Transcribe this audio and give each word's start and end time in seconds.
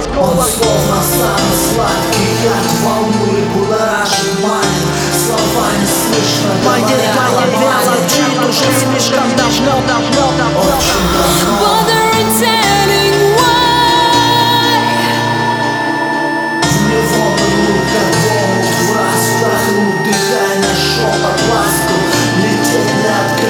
школа, 0.00 0.02
школа, 0.02 0.46
словно 0.46 1.02
самый 1.02 1.56
сладкий 1.74 2.32
яд 2.44 2.66
волнует, 2.82 3.46
будоражит 3.48 4.40
мать 4.42 4.80
Слова 5.26 5.66
не 5.78 5.86
слышно, 5.86 6.50
моей 6.64 7.08
голове 7.12 7.70
молчит 7.86 8.38
уже 8.48 8.68
слишком 8.80 9.28
давно, 9.36 9.74
давно, 9.86 10.24
давно 10.38 10.60
Очень 10.60 11.04
давно 11.12 11.82
Дыхание, 20.04 20.74
шепот, 20.74 21.40
ласку 21.48 21.96
Лететь 22.38 22.94
над 23.04 23.41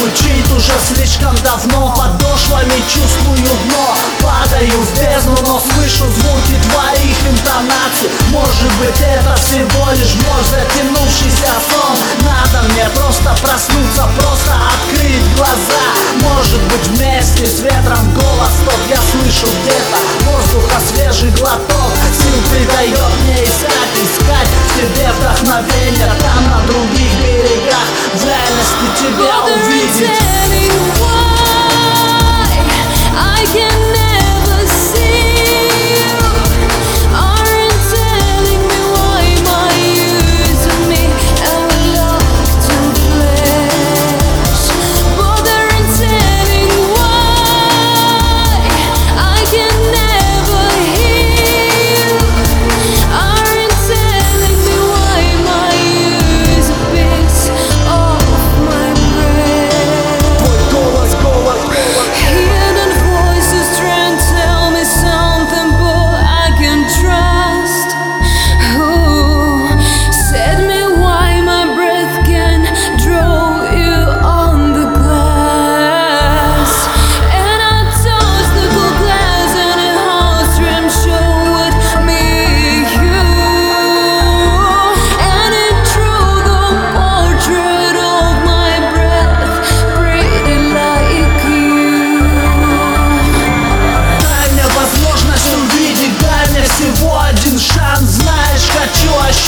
звучит 0.00 0.50
уже 0.56 0.72
слишком 0.80 1.34
давно. 1.44 1.94
Подошвами 1.96 2.80
чувствую 2.88 3.36
дно. 3.36 3.94
Падаю 4.20 4.80
в 4.80 4.90
бездну, 4.96 5.36
но 5.46 5.60
слышу 5.60 6.04
звуки 6.08 6.56
твоих 6.70 7.18
интонаций. 7.28 8.08
Может 8.30 8.72
быть 8.80 9.00
это 9.00 9.34
всего 9.36 9.90
лишь 9.92 10.14
вновь 10.16 10.48
затянувшийся 10.48 11.52
сон. 11.68 11.96
Надо 12.24 12.68
мне 12.72 12.88
просто 12.94 13.30
проснуться, 13.42 14.08
просто 14.18 14.52
открыть 14.72 15.36
глаза. 15.36 15.84
Может 16.22 16.62
быть 16.70 16.86
вместе 16.88 17.46
с 17.46 17.60
ветром 17.60 18.14
голос 18.14 18.52
тот 18.64 18.80
я 18.88 18.96
слышу 18.96 19.46
где-то. 19.62 19.98
Воздуха 20.24 20.80
свежий 20.88 21.30
глоток. 21.30 21.92
Сил 22.16 22.38
придает 22.50 23.12
мне 23.22 23.44
искать, 23.44 23.92
искать 23.94 24.48
в 24.48 24.76
тебе 24.76 25.10
вдохновение. 25.12 26.12
Там 26.20 26.50
на 26.50 26.66
других 26.66 27.12
берегах 27.20 27.86
в 28.14 28.24
реальности 28.24 28.86
тебя 28.98 29.40
увидеть 29.44 29.69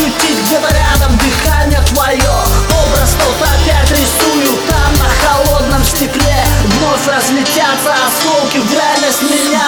ощутить 0.00 0.46
где-то 0.46 0.68
рядом 0.72 1.18
дыхание 1.18 1.80
твое. 1.92 2.32
Образ 2.70 3.16
тот 3.18 3.48
опять 3.48 3.90
рисую 3.90 4.48
там 4.68 4.92
на 4.98 5.08
холодном 5.20 5.84
стекле. 5.84 6.44
Вновь 6.64 7.06
разлетятся 7.06 7.92
осколки 8.06 8.58
в 8.58 8.72
реальность 8.72 9.22
меня 9.22 9.60